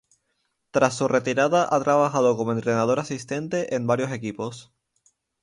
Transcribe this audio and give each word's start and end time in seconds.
Tras 0.71 0.95
su 0.95 1.07
retirada 1.07 1.67
ha 1.69 1.79
trabajado 1.83 2.35
como 2.35 2.53
entrenador 2.53 2.99
asistente 2.99 3.75
en 3.75 3.85
varios 3.85 4.11
equipos. 4.11 4.73